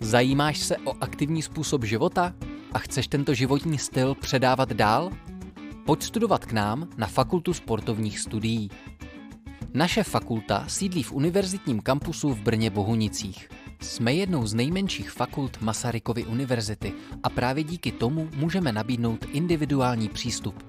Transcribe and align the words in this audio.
Zajímáš 0.00 0.58
se 0.58 0.76
o 0.76 0.94
aktivní 1.00 1.42
způsob 1.42 1.84
života 1.84 2.34
a 2.72 2.78
chceš 2.78 3.08
tento 3.08 3.34
životní 3.34 3.78
styl 3.78 4.14
předávat 4.14 4.72
dál? 4.72 5.10
Pojď 5.86 6.02
studovat 6.02 6.44
k 6.44 6.52
nám 6.52 6.88
na 6.96 7.06
Fakultu 7.06 7.54
sportovních 7.54 8.18
studií. 8.18 8.70
Naše 9.74 10.02
fakulta 10.02 10.64
sídlí 10.68 11.02
v 11.02 11.12
univerzitním 11.12 11.80
kampusu 11.80 12.28
v 12.28 12.40
Brně 12.40 12.70
Bohunicích. 12.70 13.48
Jsme 13.80 14.14
jednou 14.14 14.46
z 14.46 14.54
nejmenších 14.54 15.10
fakult 15.10 15.60
Masarykovy 15.60 16.24
univerzity 16.24 16.92
a 17.22 17.30
právě 17.30 17.64
díky 17.64 17.92
tomu 17.92 18.28
můžeme 18.36 18.72
nabídnout 18.72 19.24
individuální 19.32 20.08
přístup. 20.08 20.62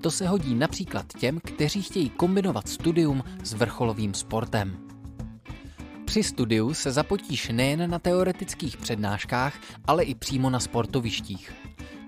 To 0.00 0.10
se 0.10 0.28
hodí 0.28 0.54
například 0.54 1.06
těm, 1.18 1.40
kteří 1.44 1.82
chtějí 1.82 2.10
kombinovat 2.10 2.68
studium 2.68 3.24
s 3.42 3.52
vrcholovým 3.52 4.14
sportem. 4.14 4.85
Při 6.06 6.22
studiu 6.22 6.74
se 6.74 6.92
zapotíš 6.92 7.48
nejen 7.48 7.90
na 7.90 7.98
teoretických 7.98 8.76
přednáškách, 8.76 9.60
ale 9.86 10.04
i 10.04 10.14
přímo 10.14 10.50
na 10.50 10.60
sportovištích. 10.60 11.52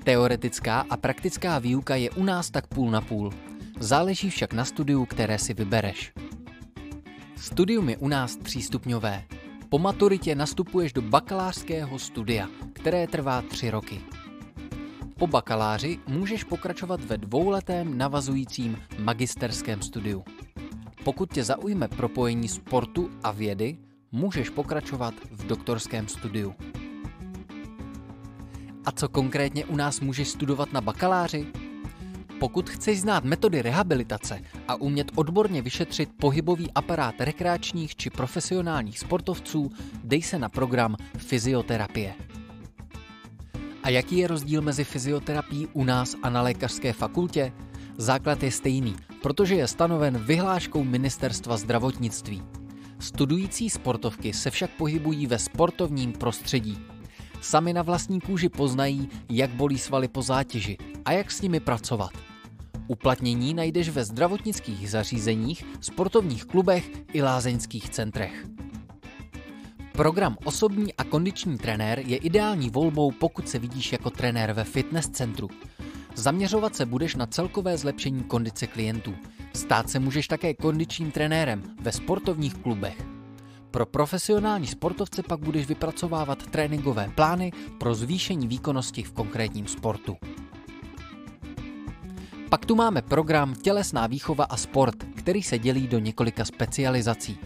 Teoretická 0.04 0.86
a 0.90 0.96
praktická 0.96 1.58
výuka 1.58 1.96
je 1.96 2.10
u 2.10 2.24
nás 2.24 2.50
tak 2.50 2.66
půl 2.66 2.90
na 2.90 3.00
půl. 3.00 3.32
Záleží 3.78 4.30
však 4.30 4.52
na 4.52 4.64
studiu, 4.64 5.04
které 5.04 5.38
si 5.38 5.54
vybereš. 5.54 6.12
Studium 7.36 7.88
je 7.88 7.96
u 7.96 8.08
nás 8.08 8.36
třístupňové. 8.36 9.24
Po 9.68 9.78
maturitě 9.78 10.34
nastupuješ 10.34 10.92
do 10.92 11.02
bakalářského 11.02 11.98
studia, 11.98 12.48
které 12.72 13.06
trvá 13.06 13.42
tři 13.42 13.70
roky. 13.70 14.00
Po 15.18 15.26
bakaláři 15.26 15.98
můžeš 16.06 16.44
pokračovat 16.44 17.04
ve 17.04 17.18
dvouletém 17.18 17.98
navazujícím 17.98 18.78
magisterském 18.98 19.82
studiu. 19.82 20.24
Pokud 21.04 21.32
tě 21.32 21.44
zaujme 21.44 21.88
propojení 21.88 22.48
sportu 22.48 23.10
a 23.22 23.30
vědy, 23.30 23.78
můžeš 24.12 24.50
pokračovat 24.50 25.14
v 25.30 25.46
doktorském 25.46 26.08
studiu. 26.08 26.54
A 28.84 28.90
co 28.92 29.08
konkrétně 29.08 29.64
u 29.64 29.76
nás 29.76 30.00
můžeš 30.00 30.28
studovat 30.28 30.72
na 30.72 30.80
bakaláři? 30.80 31.46
Pokud 32.40 32.70
chceš 32.70 33.00
znát 33.00 33.24
metody 33.24 33.62
rehabilitace 33.62 34.40
a 34.68 34.74
umět 34.74 35.12
odborně 35.14 35.62
vyšetřit 35.62 36.10
pohybový 36.20 36.70
aparát 36.74 37.14
rekreačních 37.18 37.96
či 37.96 38.10
profesionálních 38.10 38.98
sportovců, 38.98 39.70
dej 40.04 40.22
se 40.22 40.38
na 40.38 40.48
program 40.48 40.96
fyzioterapie. 41.16 42.14
A 43.82 43.88
jaký 43.88 44.18
je 44.18 44.26
rozdíl 44.26 44.62
mezi 44.62 44.84
fyzioterapií 44.84 45.66
u 45.72 45.84
nás 45.84 46.14
a 46.22 46.30
na 46.30 46.42
lékařské 46.42 46.92
fakultě? 46.92 47.52
Základ 47.96 48.42
je 48.42 48.50
stejný, 48.50 48.96
protože 49.22 49.54
je 49.54 49.68
stanoven 49.68 50.18
vyhláškou 50.18 50.84
Ministerstva 50.84 51.56
zdravotnictví. 51.56 52.42
Studující 53.00 53.70
sportovky 53.70 54.32
se 54.32 54.50
však 54.50 54.70
pohybují 54.70 55.26
ve 55.26 55.38
sportovním 55.38 56.12
prostředí. 56.12 56.78
Sami 57.40 57.72
na 57.72 57.82
vlastní 57.82 58.20
kůži 58.20 58.48
poznají, 58.48 59.08
jak 59.30 59.50
bolí 59.50 59.78
svaly 59.78 60.08
po 60.08 60.22
zátěži 60.22 60.76
a 61.04 61.12
jak 61.12 61.30
s 61.30 61.42
nimi 61.42 61.60
pracovat. 61.60 62.10
Uplatnění 62.86 63.54
najdeš 63.54 63.88
ve 63.88 64.04
zdravotnických 64.04 64.90
zařízeních, 64.90 65.64
sportovních 65.80 66.44
klubech 66.44 66.90
i 67.12 67.22
lázeňských 67.22 67.90
centrech. 67.90 68.46
Program 69.92 70.36
osobní 70.44 70.94
a 70.94 71.04
kondiční 71.04 71.58
trenér 71.58 72.02
je 72.06 72.16
ideální 72.16 72.70
volbou, 72.70 73.10
pokud 73.10 73.48
se 73.48 73.58
vidíš 73.58 73.92
jako 73.92 74.10
trenér 74.10 74.52
ve 74.52 74.64
fitness 74.64 75.08
centru. 75.08 75.48
Zaměřovat 76.14 76.76
se 76.76 76.86
budeš 76.86 77.14
na 77.14 77.26
celkové 77.26 77.78
zlepšení 77.78 78.24
kondice 78.24 78.66
klientů. 78.66 79.14
Stát 79.58 79.90
se 79.90 79.98
můžeš 79.98 80.28
také 80.28 80.54
kondičním 80.54 81.10
trenérem 81.10 81.62
ve 81.82 81.92
sportovních 81.92 82.54
klubech. 82.54 83.02
Pro 83.70 83.86
profesionální 83.86 84.66
sportovce 84.66 85.22
pak 85.22 85.40
budeš 85.40 85.66
vypracovávat 85.66 86.46
tréninkové 86.46 87.10
plány 87.14 87.52
pro 87.78 87.94
zvýšení 87.94 88.48
výkonnosti 88.48 89.02
v 89.02 89.12
konkrétním 89.12 89.66
sportu. 89.66 90.16
Pak 92.48 92.66
tu 92.66 92.74
máme 92.74 93.02
program 93.02 93.54
Tělesná 93.54 94.06
výchova 94.06 94.44
a 94.44 94.56
sport, 94.56 95.04
který 95.16 95.42
se 95.42 95.58
dělí 95.58 95.86
do 95.88 95.98
několika 95.98 96.44
specializací. 96.44 97.38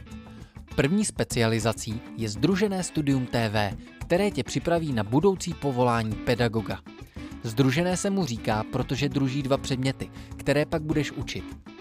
První 0.77 1.05
specializací 1.05 2.01
je 2.17 2.29
Združené 2.29 2.83
studium 2.83 3.27
TV, 3.27 3.77
které 3.99 4.31
tě 4.31 4.43
připraví 4.45 4.93
na 4.93 5.05
budoucí 5.05 5.55
povolání 5.55 6.17
pedagoga. 6.17 6.79
Združené 7.43 7.97
se 7.97 8.11
mu 8.11 8.27
říká, 8.27 8.65
protože 8.73 9.09
druží 9.09 9.43
dva 9.43 9.57
předměty, 9.57 10.11
které 10.37 10.67
pak 10.67 10.83
budeš 10.83 11.13
učit. 11.13 11.72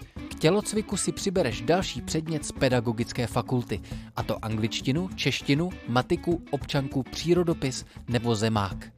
Tělocviku 0.42 0.96
si 0.96 1.12
přibereš 1.12 1.60
další 1.60 2.02
předmět 2.02 2.44
z 2.44 2.52
pedagogické 2.52 3.26
fakulty, 3.26 3.80
a 4.16 4.22
to 4.22 4.44
angličtinu, 4.44 5.08
češtinu, 5.14 5.70
matiku, 5.88 6.42
občanku, 6.50 7.02
přírodopis 7.02 7.84
nebo 8.08 8.34
zemák. 8.34 8.92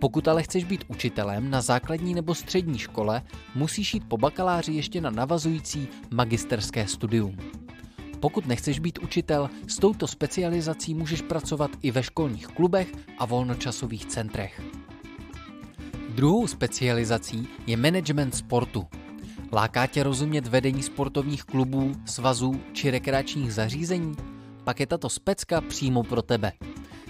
Pokud 0.00 0.28
ale 0.28 0.42
chceš 0.42 0.64
být 0.64 0.84
učitelem 0.88 1.50
na 1.50 1.60
základní 1.60 2.14
nebo 2.14 2.34
střední 2.34 2.78
škole, 2.78 3.22
musíš 3.54 3.94
jít 3.94 4.08
po 4.08 4.16
bakaláři 4.16 4.72
ještě 4.72 5.00
na 5.00 5.10
navazující 5.10 5.88
magisterské 6.10 6.86
studium. 6.86 7.36
Pokud 8.20 8.46
nechceš 8.46 8.78
být 8.78 8.98
učitel, 8.98 9.50
s 9.68 9.78
touto 9.78 10.06
specializací 10.06 10.94
můžeš 10.94 11.22
pracovat 11.22 11.70
i 11.82 11.90
ve 11.90 12.02
školních 12.02 12.46
klubech 12.46 12.92
a 13.18 13.26
volnočasových 13.26 14.06
centrech. 14.06 14.62
Druhou 16.08 16.46
specializací 16.46 17.48
je 17.66 17.76
management 17.76 18.34
sportu. 18.34 18.86
Láká 19.54 19.86
tě 19.86 20.02
rozumět 20.02 20.46
vedení 20.46 20.82
sportovních 20.82 21.44
klubů, 21.44 21.92
svazů 22.04 22.60
či 22.72 22.90
rekreačních 22.90 23.54
zařízení? 23.54 24.16
Pak 24.64 24.80
je 24.80 24.86
tato 24.86 25.08
specka 25.08 25.60
přímo 25.60 26.02
pro 26.02 26.22
tebe. 26.22 26.52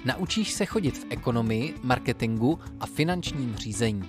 Naučíš 0.04 0.52
se 0.52 0.66
chodit 0.66 0.98
v 0.98 1.06
ekonomii, 1.10 1.74
marketingu 1.82 2.58
a 2.80 2.86
finančním 2.86 3.56
řízení. 3.56 4.02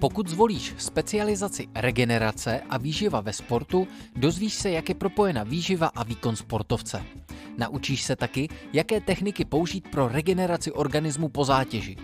Pokud 0.00 0.28
zvolíš 0.28 0.74
specializaci 0.78 1.66
regenerace 1.74 2.60
a 2.70 2.78
výživa 2.78 3.20
ve 3.20 3.32
sportu, 3.32 3.88
dozvíš 4.16 4.54
se, 4.54 4.70
jak 4.70 4.88
je 4.88 4.94
propojena 4.94 5.42
výživa 5.42 5.86
a 5.86 6.04
výkon 6.04 6.36
sportovce. 6.36 7.02
Naučíš 7.58 8.02
se 8.02 8.16
taky, 8.16 8.48
jaké 8.72 9.00
techniky 9.00 9.44
použít 9.44 9.88
pro 9.90 10.08
regeneraci 10.08 10.72
organismu 10.72 11.28
po 11.28 11.44
zátěži. 11.44 11.96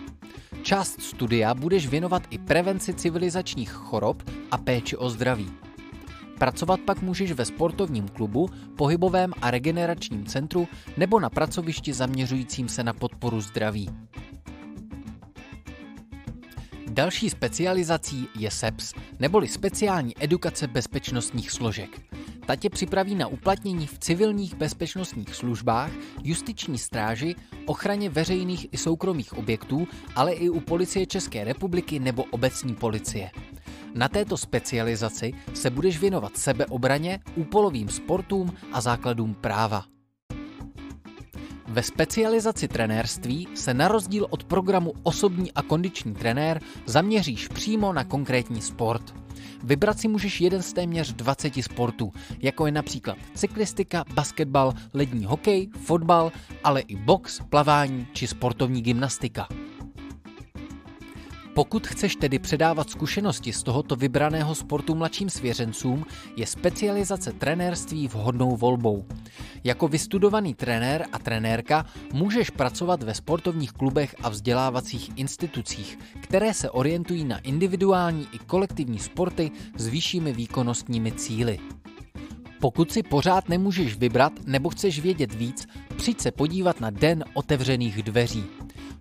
Část 0.65 1.01
studia 1.01 1.53
budeš 1.53 1.87
věnovat 1.87 2.23
i 2.29 2.37
prevenci 2.37 2.93
civilizačních 2.93 3.71
chorob 3.71 4.23
a 4.51 4.57
péči 4.57 4.97
o 4.97 5.09
zdraví. 5.09 5.51
Pracovat 6.39 6.79
pak 6.79 7.01
můžeš 7.01 7.31
ve 7.31 7.45
sportovním 7.45 8.07
klubu, 8.07 8.49
pohybovém 8.77 9.33
a 9.41 9.51
regeneračním 9.51 10.25
centru 10.25 10.67
nebo 10.97 11.19
na 11.19 11.29
pracovišti 11.29 11.93
zaměřujícím 11.93 12.69
se 12.69 12.83
na 12.83 12.93
podporu 12.93 13.41
zdraví. 13.41 13.89
Další 16.87 17.29
specializací 17.29 18.27
je 18.35 18.51
SEPS, 18.51 18.93
neboli 19.19 19.47
speciální 19.47 20.13
edukace 20.23 20.67
bezpečnostních 20.67 21.51
složek. 21.51 22.01
Ta 22.45 22.55
tě 22.55 22.69
připraví 22.69 23.15
na 23.15 23.27
uplatnění 23.27 23.87
v 23.87 23.99
civilních 23.99 24.55
bezpečnostních 24.55 25.35
službách, 25.35 25.91
justiční 26.23 26.77
stráži, 26.77 27.35
ochraně 27.65 28.09
veřejných 28.09 28.67
i 28.71 28.77
soukromých 28.77 29.37
objektů, 29.37 29.87
ale 30.15 30.33
i 30.33 30.49
u 30.49 30.59
policie 30.59 31.05
České 31.05 31.43
republiky 31.43 31.99
nebo 31.99 32.23
obecní 32.23 32.75
policie. 32.75 33.31
Na 33.93 34.07
této 34.07 34.37
specializaci 34.37 35.33
se 35.53 35.69
budeš 35.69 35.99
věnovat 35.99 36.37
sebeobraně, 36.37 37.19
úpolovým 37.35 37.89
sportům 37.89 38.53
a 38.73 38.81
základům 38.81 39.33
práva. 39.33 39.85
Ve 41.67 41.83
specializaci 41.83 42.67
trenérství 42.67 43.47
se 43.55 43.73
na 43.73 43.87
rozdíl 43.87 44.27
od 44.29 44.43
programu 44.43 44.93
osobní 45.03 45.51
a 45.51 45.61
kondiční 45.61 46.13
trenér 46.13 46.61
zaměříš 46.85 47.47
přímo 47.47 47.93
na 47.93 48.03
konkrétní 48.03 48.61
sport. 48.61 49.24
Vybrat 49.63 49.99
si 49.99 50.07
můžeš 50.07 50.41
jeden 50.41 50.61
z 50.61 50.73
téměř 50.73 51.13
20 51.13 51.53
sportů, 51.63 52.13
jako 52.39 52.65
je 52.65 52.71
například 52.71 53.17
cyklistika, 53.35 54.05
basketbal, 54.13 54.73
lední 54.93 55.25
hokej, 55.25 55.69
fotbal, 55.83 56.31
ale 56.63 56.81
i 56.81 56.95
box, 56.95 57.41
plavání 57.49 58.07
či 58.13 58.27
sportovní 58.27 58.81
gymnastika. 58.81 59.47
Pokud 61.55 61.87
chceš 61.87 62.15
tedy 62.15 62.39
předávat 62.39 62.89
zkušenosti 62.89 63.53
z 63.53 63.63
tohoto 63.63 63.95
vybraného 63.95 64.55
sportu 64.55 64.95
mladším 64.95 65.29
svěřencům, 65.29 66.05
je 66.35 66.47
specializace 66.47 67.31
trenérství 67.31 68.07
vhodnou 68.07 68.55
volbou. 68.55 69.05
Jako 69.63 69.87
vystudovaný 69.87 70.53
trenér 70.53 71.05
a 71.11 71.19
trenérka 71.19 71.85
můžeš 72.13 72.49
pracovat 72.49 73.03
ve 73.03 73.13
sportovních 73.13 73.71
klubech 73.71 74.15
a 74.23 74.29
vzdělávacích 74.29 75.11
institucích, 75.15 75.99
které 76.21 76.53
se 76.53 76.69
orientují 76.69 77.25
na 77.25 77.37
individuální 77.37 78.27
i 78.31 78.39
kolektivní 78.39 78.99
sporty 78.99 79.51
s 79.77 79.87
vyššími 79.87 80.33
výkonnostními 80.33 81.11
cíly. 81.11 81.59
Pokud 82.59 82.91
si 82.91 83.03
pořád 83.03 83.49
nemůžeš 83.49 83.97
vybrat 83.97 84.33
nebo 84.45 84.69
chceš 84.69 84.99
vědět 84.99 85.33
víc, 85.33 85.67
přijď 85.97 86.21
se 86.21 86.31
podívat 86.31 86.79
na 86.81 86.89
Den 86.89 87.23
otevřených 87.33 88.03
dveří. 88.03 88.43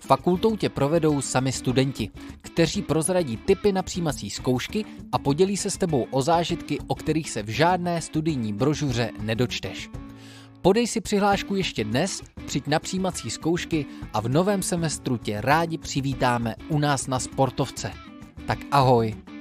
Fakultou 0.07 0.57
tě 0.57 0.69
provedou 0.69 1.21
sami 1.21 1.53
studenti, 1.53 2.11
kteří 2.41 2.83
prozradí 2.83 3.37
typy 3.37 3.73
na 3.73 3.83
přijímací 3.83 4.31
zkoušky 4.31 4.85
a 5.13 5.19
podělí 5.19 5.57
se 5.57 5.71
s 5.71 5.77
tebou 5.77 6.07
o 6.11 6.23
zážitky, 6.23 6.79
o 6.87 6.95
kterých 6.95 7.31
se 7.31 7.43
v 7.43 7.49
žádné 7.49 8.01
studijní 8.01 8.53
brožuře 8.53 9.11
nedočteš. 9.21 9.91
Podej 10.63 10.87
si 10.87 11.01
přihlášku 11.01 11.55
ještě 11.55 11.85
dnes, 11.85 12.23
přijď 12.47 12.67
na 12.67 12.79
přijímací 12.79 13.31
zkoušky 13.31 13.87
a 14.13 14.21
v 14.21 14.29
novém 14.29 14.63
semestru 14.63 15.17
tě 15.17 15.41
rádi 15.41 15.79
přivítáme 15.79 16.55
u 16.69 16.79
nás 16.79 17.07
na 17.07 17.19
sportovce. 17.19 17.93
Tak 18.47 18.59
ahoj! 18.71 19.34